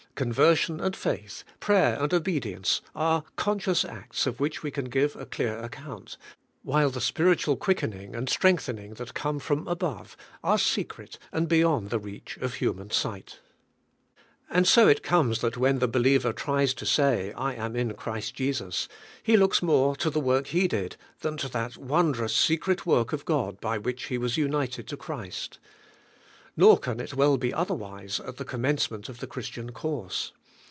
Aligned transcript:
Conversion 0.13 0.79
and 0.81 0.95
faith, 0.95 1.43
prayer 1.59 1.97
and 1.99 2.13
obedience, 2.13 2.81
are 2.93 3.23
conscious 3.37 3.83
acts 3.85 4.27
of 4.27 4.39
which 4.39 4.61
we 4.61 4.69
can 4.69 4.85
give 4.85 5.15
a 5.15 5.25
clear 5.25 5.57
account; 5.59 6.15
while 6.63 6.89
the 6.91 7.01
spiritual 7.01 7.55
quickening 7.57 8.13
and 8.13 8.29
strengthening 8.29 8.93
that 8.95 9.13
come 9.15 9.39
from 9.39 9.67
above 9.69 10.15
are 10.43 10.59
secret 10.59 11.17
and 11.31 11.47
be 11.47 11.59
yond 11.59 11.89
the 11.89 11.97
reach 11.97 12.37
of 12.39 12.55
human 12.55 12.91
sight. 12.91 13.39
And 14.49 14.67
so 14.67 14.87
it 14.87 15.01
conies 15.01 15.39
that 15.41 15.57
when 15.57 15.79
the 15.79 15.87
believer 15.87 16.33
tries 16.33 16.75
to 16.75 16.85
say, 16.85 17.31
*I 17.31 17.53
am 17.55 17.75
in 17.77 17.93
Christ 17.95 18.35
Jesus,' 18.35 18.87
he 19.23 19.35
looks 19.37 19.63
more 19.63 19.95
to 19.95 20.09
the 20.11 20.19
work 20.19 20.47
he 20.47 20.67
did, 20.67 20.97
than 21.21 21.35
to 21.37 21.47
that 21.49 21.77
won 21.77 22.13
drous 22.13 22.29
secret 22.35 22.85
work 22.85 23.11
of 23.13 23.25
God 23.25 23.59
by 23.61 23.77
which 23.79 24.03
he 24.03 24.17
was 24.19 24.37
united 24.37 24.87
to 24.89 24.97
Christ. 24.97 25.57
Nor 26.57 26.77
can 26.77 26.99
it 26.99 27.13
well 27.13 27.37
be 27.37 27.53
otherwise 27.53 28.19
at 28.19 28.35
the 28.35 28.43
com 28.43 28.63
mencement 28.63 29.07
of 29.07 29.21
the 29.21 29.25
Christian 29.25 29.71
course. 29.71 30.33